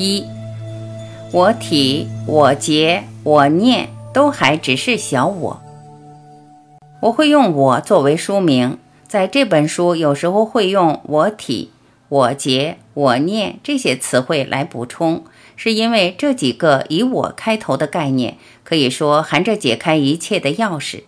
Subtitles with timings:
[0.00, 0.24] 一，
[1.30, 5.60] 我体、我结、我念都还只是小我。
[7.02, 11.70] 我会用我作为书名，在这本书有时候会用我体、
[12.08, 15.24] 我结、我念这些词汇来补充，
[15.54, 21.02] 是因为这几个以我开头的概念，可以说含着解开一切的钥匙。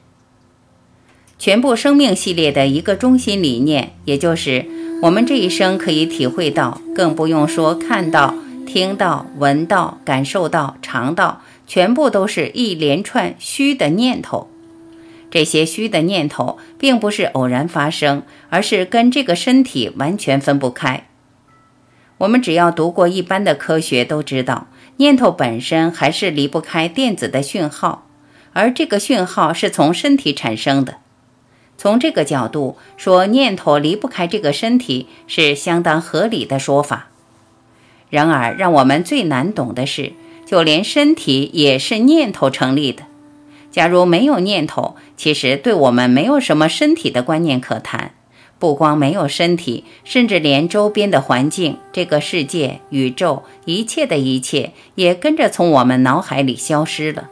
[1.39, 4.67] 全部生命系列的一个中心理念，也就是
[5.03, 8.35] 我们这一生可以体会到，更不用说看到、
[8.67, 14.49] 听到、闻到、感受到、尝到，全部都是一连串虚的念头。
[15.31, 21.07] 这些虚的念头并不是偶然发生，而是跟这个身体完全分不开。
[22.19, 24.69] 我们只要读过一般的科学，都知道
[24.99, 28.07] 念头本身还是离不开电子的讯号，
[28.53, 30.99] 而这个讯号是从身体产生的。
[31.79, 37.09] 从这个角度说，念头离不开这个身体是相当合理的说法。
[38.13, 40.13] 然而，让我们最难懂的是，
[40.45, 43.05] 就连身体也是念头成立的。
[43.71, 48.13] 假如没有念头，其实对我们没有什么身体的观念可谈。
[48.59, 57.31] 不光没有身体，甚至连周边的环境、这个世界、宇宙一切的一切，也跟着从我们脑海里消失了。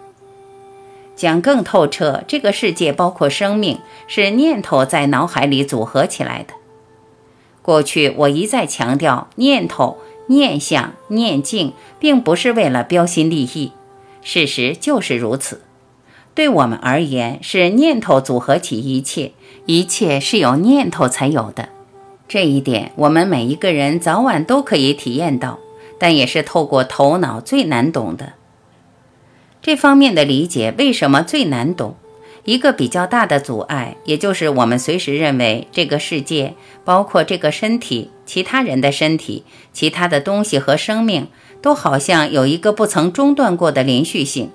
[1.15, 3.79] 讲更透彻，这个世界包括生命，
[4.09, 6.55] 是念头在脑海里组合起来的。
[7.63, 9.99] 过去我一再强调，念头、
[10.31, 13.73] 念想、念境，并不是为了标新立异，
[14.23, 15.63] 事实就是如此。
[16.35, 19.33] 对我们而言，是念头组合起一切，
[19.67, 21.71] 一切是有念头才有的。
[22.29, 25.59] 这一点，我们每一个人早晚都可以体验到，
[25.99, 28.35] 但也是透过头脑最难懂的。
[29.61, 31.97] 这方面的理解为什么最难懂？
[32.45, 41.29] 一个比较大的阻碍，也就是我们随时认为这个世界，包括这个身体、其他人的身体、其他的东西和生命，
[41.61, 44.51] 都好像有一个不曾中断过的连续性。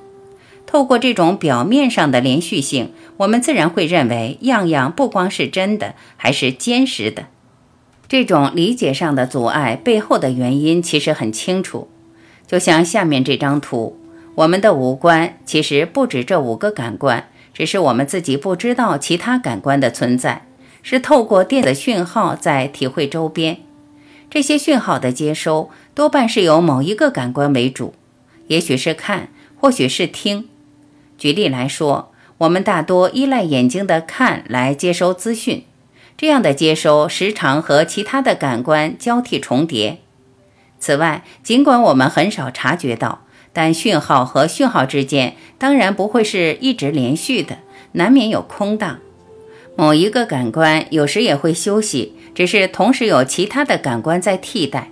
[0.66, 7.28] 透过这种表面上的连续性，我们自然会认为样样不光是真的，还是坚实的。
[8.08, 11.88] 这种理解上的阻碍背后的原因其实很清楚，
[12.48, 13.98] 就像下面这张图，
[14.34, 20.46] 我们的五官其实不止这五个感官，只是我们自己不知道其他感官的存在，
[20.84, 23.60] 是透过电子讯号在体会周边。
[24.30, 27.94] 这些讯号的接收多半是由某一个感官为主，
[28.48, 30.50] 也许是看，或许是听。
[31.18, 35.64] 举例来说，我们大多依赖眼睛的看来接收资讯，
[36.18, 40.00] 这样的接收时常和其他的感官交替重叠。
[40.78, 43.22] 此外，尽管我们很少察觉到，
[43.56, 47.60] 但讯号和讯号之间当然不会是一直连续的，
[47.94, 49.00] 难免有空档。
[49.78, 54.90] 某一个感官有时也会休息，只是同时有其他的感官在替代。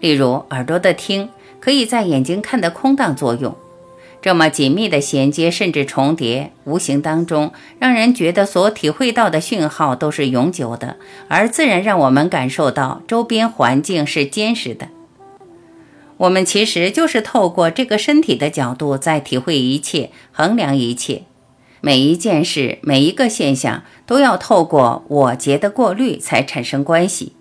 [0.00, 1.28] 例如，耳朵的听
[1.60, 3.54] 可以在眼睛看的空档作用。
[4.22, 10.96] 这么紧密的衔接，甚至重叠，无形当中让人觉得所体会到的讯号都是永久的，
[11.28, 14.88] 而自然让我们感受到周边环境是坚实的。
[16.16, 21.22] 我们其实就是透过这个身体的角度在体会一切，衡量一切，
[21.80, 27.32] 每一件事，每一个现象都要透过我结的过滤才产生关系。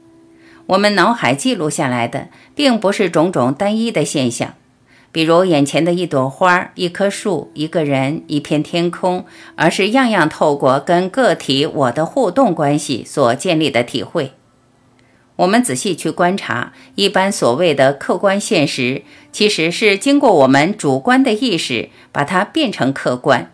[0.68, 4.56] 我们脑海记录下来的，并不是种种单一的现象。
[5.12, 14.32] 比如眼前的一朵花、一棵树、一个人、一片天空，而是样样透过跟个体我的互动关系所建立的体会。
[15.38, 19.02] 我们仔细去观察，一般所谓的客观现实，
[19.32, 23.52] 其实是经过我们主观的意识把它变成客观。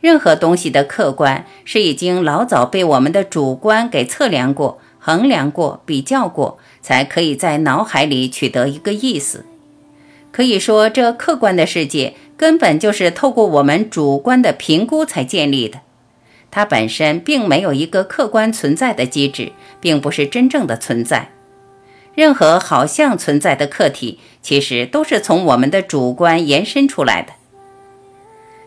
[0.00, 9.44] 任何东西的客观，是已经老早被我们的主观给测量过、衡量过、比较过，才可以在脑海里取得一个意思。
[10.30, 15.80] 可以说，这客观的世界根本就是透过我们主观的评估才建立的。
[16.50, 21.30] 它本身并没有一个客观存在的机制，并不是真正的存在。
[22.14, 27.32] 任何好像存在的客体，其实都是从我们的主观延伸出来的。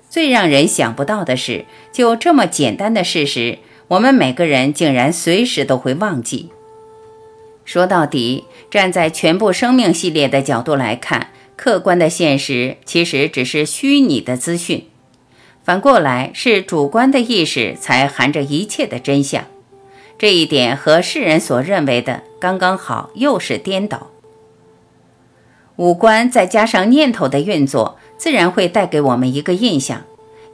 [0.10, 6.50] 最让人想不到的是，就这么简单的事实，我们每个人竟然随时都会忘记。
[7.66, 11.32] 说到底，站在全部生命系列的角度来看。
[11.58, 14.88] 客观的现实其实只是虚拟的资讯，
[15.64, 19.46] 反过来是主观的意识才含着一切的真相。
[20.18, 24.08] 这一点和世人所认为的刚刚好又是颠倒。
[25.78, 30.04] 五官再加上念头的运作，自然会带给我们一个印象：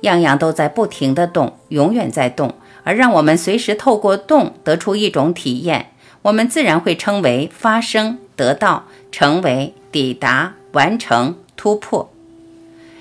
[0.02, 12.10] 样样都在不停的动，永远在动，而让我们随时透过动得出一种体验，我们自然会称为发生、得到、成为、抵达、完成、突破。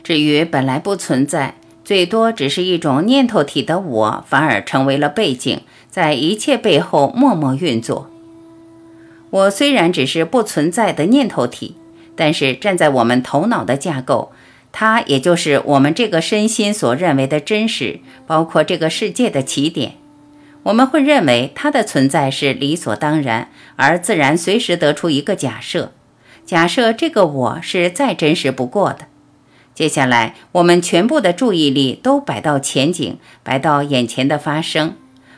[0.03, 1.55] 至于本来不存在，
[1.87, 8.11] 最多只是一种念头体的我，反而成为了背景，在一切背后默默运作。
[9.31, 11.77] 我虽然只是不存在的念头体，
[12.17, 14.33] 但是站在我们头脑的架构，
[14.73, 19.93] 它也就是我们这个身心所认为的真实，包括这个世界的起点。
[20.65, 25.93] 我们会认为它的存在是理所当然，而自然随时得出一个假设：
[26.45, 29.07] 假设这个我是再真实不过的。
[29.77, 34.95] 接下来，我们全部的注意力都摆到前景，摆到眼前的发生，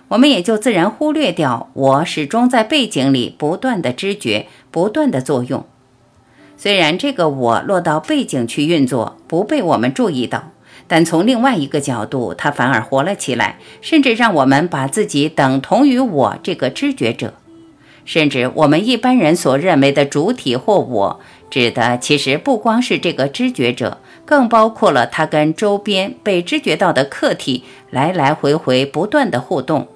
[0.06, 5.66] 我们也就自然忽略掉我始终在背景里不断的知觉、不断的作用。
[6.56, 10.52] 虽然这个我落到背景去运作，不被我们注意到，
[10.86, 17.34] 但从另外一个角度，它反而活了起来，甚至让我们把自己等同于我这个知觉者，
[18.04, 21.20] 甚至我们一般人所认为的主体或我，
[21.50, 23.98] 指的其实不光是这个知觉者。
[24.28, 29.88] 更包括了它跟周边被知觉到的客体来来回回不断的互动，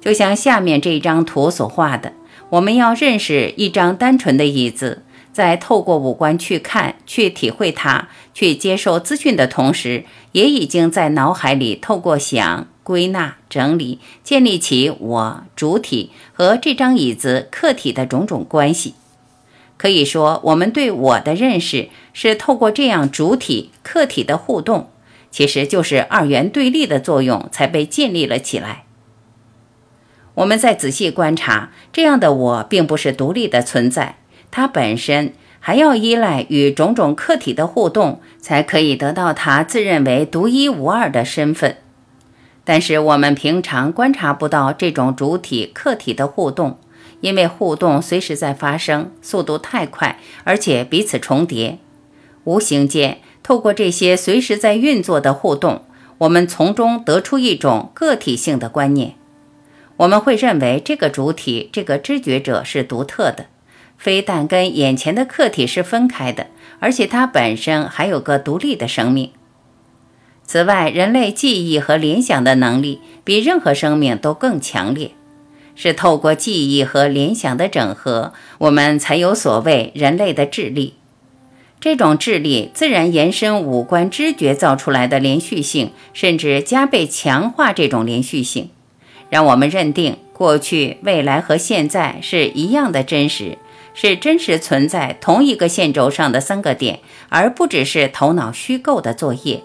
[0.00, 2.14] 就像下面这张图所画的。
[2.48, 18.94] 我们要认识一张单纯的椅子，在透过五官去看、去体会它、去接受资讯的同时，也已经在脑海里透过想、归纳、整理，建立起我主体和这张椅子客体的种种关系。
[19.82, 24.92] 可以说，我们对我的认识是透过这样主体客体的互动，
[25.32, 28.84] 其实就是二元对立的作用才被建立了起来。
[30.34, 34.18] 我们再仔细观察，这样的我并不是独立的存在，
[34.52, 41.78] 它本身还要依赖与种种客体的互动，才可以得到它自认为独一无二的身份。
[42.62, 46.78] 但是我们平常观察不到这种主体客体的互动。
[47.22, 51.78] 因为互动随时在发生，速度太快，而且彼此重叠。
[52.44, 55.84] 无形间，透过这些随时在运作的互动，
[56.18, 59.14] 我们从中得出一种个体性的观念。
[59.98, 63.46] 我们会认为这个主体、这个知觉者是独特的，
[63.96, 66.48] 非但跟眼前的客体是分开的，
[66.80, 69.30] 而且它本身还有个独立的生命。
[70.44, 75.12] 此外，人类记忆和联想的能力比任何生命都更强烈。
[75.74, 80.94] 是透过记忆和联想的整合，我们才有所谓人类的智力。
[81.80, 88.70] 这种智力自然延伸五官知觉造出来的连续性，甚至加倍强化这种连续性，
[89.30, 93.58] 让我们认定过去、未来和现在是一样的真实，
[93.94, 99.64] 是真实存在同一个线轴上的三个点，而不只是头脑虚构的作业。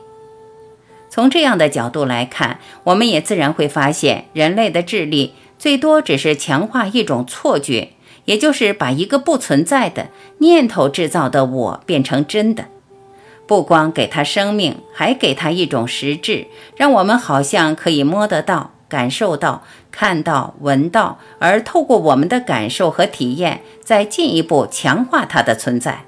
[1.12, 5.34] 从这样的角度来看，我们也自然会发现人类的智力。
[5.60, 7.94] 最多只是强化一种错觉，
[8.26, 10.10] 也就是把一个不存在的
[10.40, 12.66] 念头制造的我变成真的，
[13.48, 26.04] 不光给他生命，还给他一种实质，让我们好像可以摸得到、感受到、看到、闻到，而透过我们的感受和体验，再进一步强化它的存在。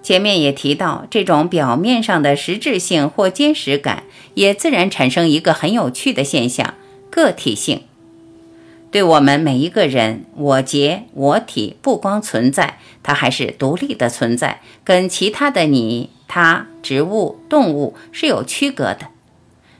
[0.00, 4.04] 前面也提到，这种表面上的实质性或坚实感，
[4.34, 6.74] 也自然产生一个很有趣的现象。
[7.10, 7.82] 个体性，
[8.90, 19.08] 对我们每一个人，我结我体不光存在，它还是独立的存在，跟其他的你、他、植物、动物是有区隔的。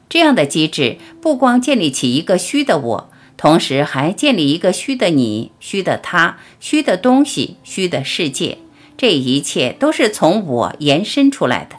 [0.08, 8.58] 这样的机制不光建立起一个虚的我，同时还建立一个虚的你、虚的他、虚的东西、虚的世界。
[8.96, 11.76] 这一切都是从我延伸出来的。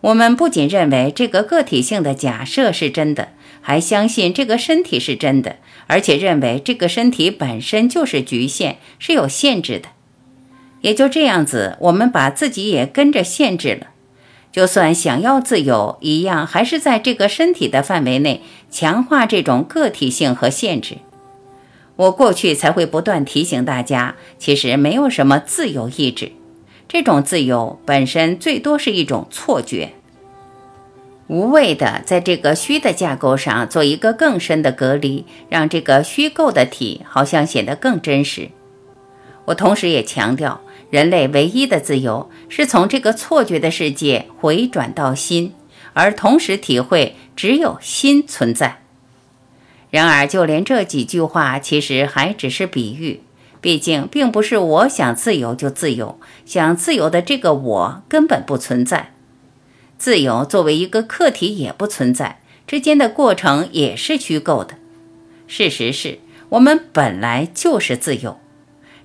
[0.00, 3.30] 我们不仅认为这个个体性的假设是真的。
[3.68, 5.56] 还相信这个身体是真的，
[5.88, 9.90] 而且认为这个身体本身就是局限，是有限制的。
[10.80, 13.88] 也就这样子，我们把自己也跟着限制了。
[14.50, 20.96] 就算想要自由，一样还是在这个身体的范围内强化这种个体性和限制。
[21.96, 26.32] 我过去才会不断提醒大家，其实没有什么自由意志，
[26.88, 29.92] 这种自由本身最多是一种错觉。
[31.28, 38.48] 无谓的在这个虚的架构上做一个更深的隔离，让这个虚构的体好像显得更真实。
[39.44, 45.52] 我同时也强调，人类唯一的自由是从这个错觉的世界回转到心，
[45.92, 48.80] 而同时体会只有心存在。
[49.90, 53.22] 然而，就连这几句话其实还只是比喻，
[53.60, 59.12] 毕竟并不是我想自由就自由，想自由的这个我根本不存在。
[59.98, 64.76] 自由作为一个客体也不存在，之间的过程也是虚构的。
[65.48, 68.38] 事实是我们本来就是自由，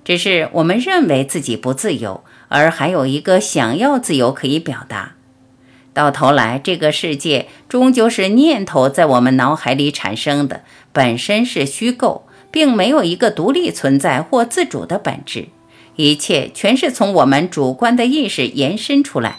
[0.04, 5.14] 只是我们认为自己不自由，而还有一个想要自由可以表达。
[5.92, 15.48] 到头来，这个世界终究是念头在我们脑海里产生的，本身是虚构，并没有一个独立存在或自主的本质。
[15.96, 19.38] 一切全是从我们主观的意识延伸出来。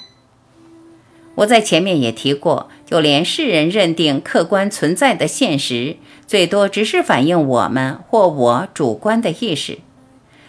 [1.36, 9.80] 我在前面也提过，就连世人认定客观存在的现实，最多只是反映我们或我主观的意识。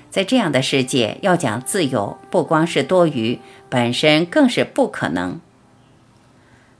[0.08, 5.40] 在这样的世界，要讲自由，不光是多余，本身更是不可能。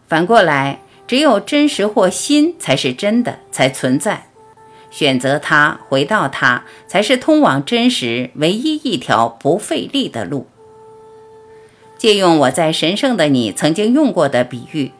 [0.06, 4.28] 反过来，只有真实或心才是真的，才存在。
[4.88, 10.46] 选择它，回到它，才是通往真实唯一一条不费力的路。
[11.98, 14.92] 借用我在《神圣的你》曾经用过的比喻，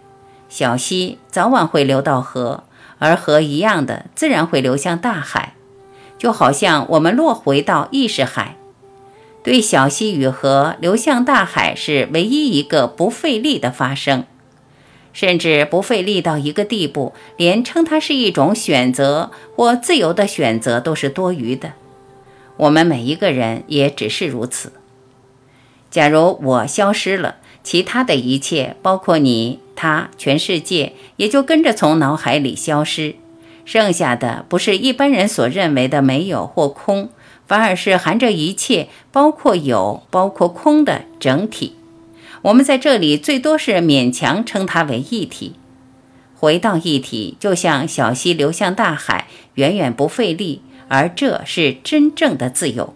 [0.49, 2.65] 小溪早晚会流到河，
[2.99, 5.55] 而河一样的自然会流向大海，
[6.17, 8.57] 就好像我们落回到意识海，
[9.43, 14.25] 对小溪与河流向大海是唯一一个不费力的发生。
[15.13, 21.73] 甚至不费力到一个地步，连称它是一种选择或自由的选择都是多余的。
[22.59, 24.73] 我们每一个人也只是如此。
[25.91, 33.17] 假如我消失了，其他的一切，包括你、他、全世界，也就跟着从脑海里消失。
[33.65, 37.09] 剩下的不是一般人所认为的没有或空，
[37.47, 41.75] 反而是含着一切，包括有、包括空的整体。
[42.43, 45.55] 我们在这里最多是勉强称它为一体，
[46.37, 52.95] 回到一体，就像小溪流向大海，远远不费力，而这是真正的自由。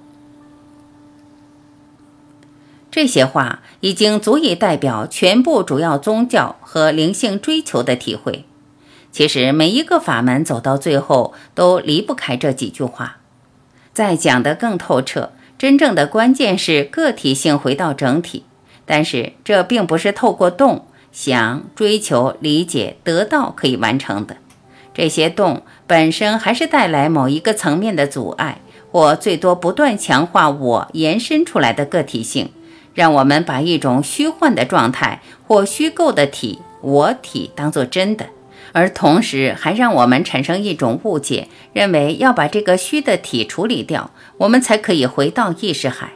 [2.90, 8.44] 这些话已经足以代表全部主要宗教和灵性追求的体会。
[9.12, 13.18] 其实每一个法门走到最后都离不开这几句话。
[13.92, 18.44] 再讲得更透彻，真正的关键是个体性回到整体。
[18.86, 24.36] 但是这并不是透过动、想、追求、理解、得到可以完成的。
[24.92, 32.50] 这些动本身还是带来某一个层面的阻碍，或最多不断强化我延伸出来的个体性，
[32.94, 38.26] 让我们把一种虚幻的状态或虚构的体——我体当作真的，
[38.72, 46.12] 而同时还让我们产生一种误解，认为要把这个虚的体处理掉，我们才可以回到意识海。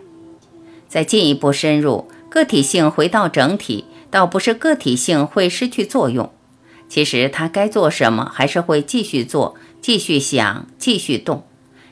[0.89, 2.09] 再进一步深入。
[2.29, 6.33] 个体性回到整体，倒不是个体性会失去作用，
[6.89, 11.45] 其实它该做什么还是会继续做，继续想，继续动，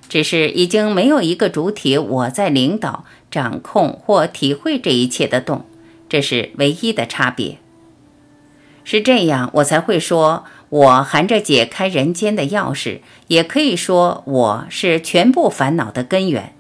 [0.08, 5.64] 只是已经没有一个主体我在领导、掌控或体会这一切的动，
[6.08, 7.58] 这是唯一的差别。
[8.84, 12.98] 是这样，我才会说，我含着解开人间的钥匙，
[13.28, 16.52] 也可以说我是全部烦恼的根源。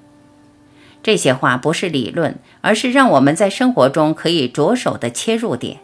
[1.02, 5.78] 这些话不是理论，而是让我们在生活中可以着手的切入点。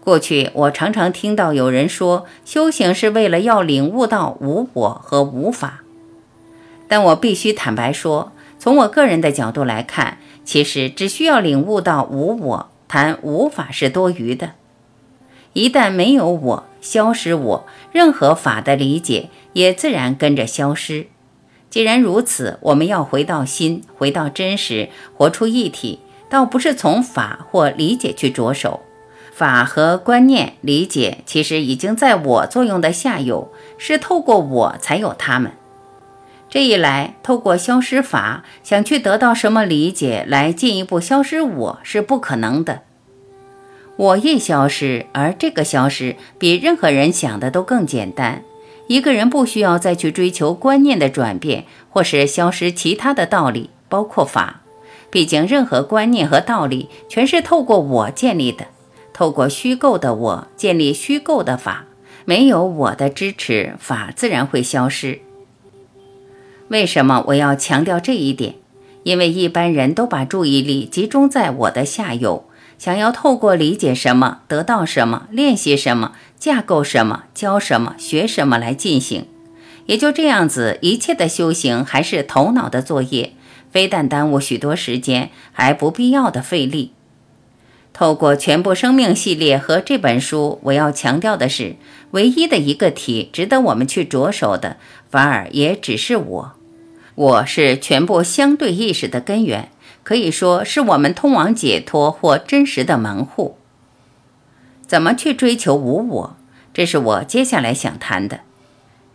[0.00, 5.82] 过去我常常听到有人说，修行是为了要领悟到无我和无法。
[6.88, 14.52] 但我必须坦白说，从我个人的角度来看，其实只需要领悟到无我，谈无法是多余的。
[15.52, 21.06] 一旦没有我，消失我，任何法的理解也自然跟着消失。
[21.70, 28.80] 既然如此，我们要回到心，回到真实，活出一体，倒不是从法或理解去着手。
[29.32, 35.52] 法和观念、理解其实已经在我作用的下游，是透过我才有它们。
[36.50, 42.82] 这一来，透过消失法想去得到什么理解来进一步消失我是不可能的。
[43.96, 48.42] 我一消失，而这个消失比任何人想的都更简单。
[48.86, 54.62] 一个人不需要再去追求观念的转变，或是消失其他的道理，包括法。
[55.10, 58.68] 毕竟，任何观念和道理全是透过我建立的，
[59.12, 61.84] 透过虚构的我建立虚构的法。
[62.24, 65.20] 没有我的支持，法自然会消失。
[66.68, 68.54] 为什么我要强调这一点？
[69.04, 72.44] 因为一般人都把注意力集中在我的下游。
[72.78, 79.26] 想要透过理解什么、得到什么、练习什么、架构什么、教什么、学什么来进行，
[79.86, 83.32] 也就这样子，一切的修行还是头脑的作业，
[83.72, 86.92] 非但耽误许多时间，还不必要的费力。
[87.92, 91.74] 透过全部生命系列和这本书，我要强调的是，
[92.12, 94.76] 唯一的一个体值得我们去着手的，
[95.10, 96.52] 反而也只是我。
[97.18, 99.70] 我是全部相对意识的根源。
[100.04, 103.58] 可以说是我们通往解脱或真实的门户。
[104.86, 106.36] 怎么去追求无我？
[106.72, 108.40] 这是我接下来想谈的。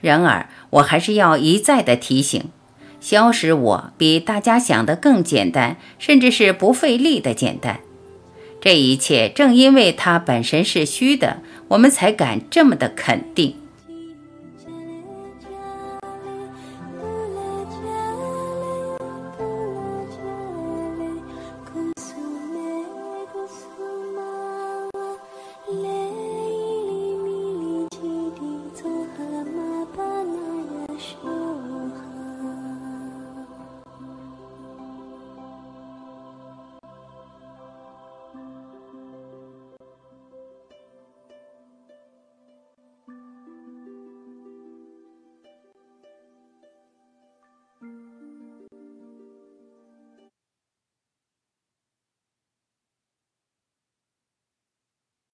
[0.01, 2.49] 然而，我还是要一再的提醒，
[2.99, 7.79] 消失我比大家想的更简单，甚至是不费力的简单。
[8.59, 11.37] 这一切正因为它本身是虚的，
[11.69, 13.55] 我们才敢这么的肯定。